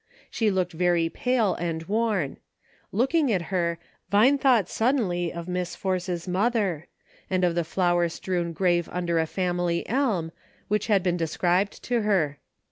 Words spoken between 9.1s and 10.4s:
a family elm,